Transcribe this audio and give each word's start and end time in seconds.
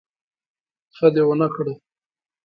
ښه 0.95 1.07
دي 1.13 1.21
ونکړه 1.27 1.73